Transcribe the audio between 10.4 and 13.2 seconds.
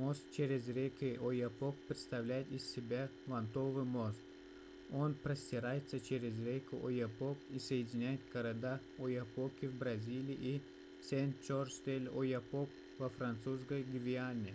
и сен-жорж-де-л'ояпок во